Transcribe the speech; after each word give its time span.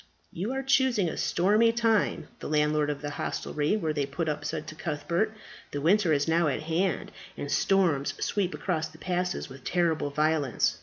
"You 0.33 0.51
are 0.53 0.63
choosing 0.63 1.07
a 1.07 1.15
stormy 1.15 1.71
time," 1.71 2.27
the 2.39 2.49
landlord 2.49 2.89
of 2.89 3.03
the 3.03 3.11
hostelry 3.11 3.77
where 3.77 3.93
they 3.93 4.07
put 4.07 4.27
up 4.27 4.43
said 4.43 4.65
to 4.69 4.73
Cuthbert. 4.73 5.31
"The 5.69 5.79
winter 5.79 6.11
is 6.11 6.27
now 6.27 6.47
at 6.47 6.63
hand, 6.63 7.11
and 7.37 7.51
storms 7.51 8.15
sweep 8.19 8.55
across 8.55 8.87
the 8.87 8.97
passes 8.97 9.47
with 9.47 9.63
terrible 9.63 10.09
violence. 10.09 10.79